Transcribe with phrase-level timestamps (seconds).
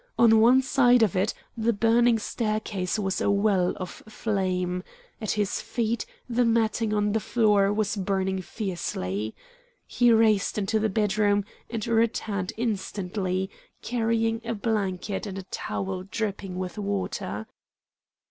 [0.17, 4.81] On one side of it the burning staircase was a well of flame;
[5.21, 9.35] at his feet, the matting on the floor was burning fiercely.
[9.85, 13.51] He raced into the bedroom and returned instantly,
[13.83, 17.45] carrying a blanket and a towel dripping with water.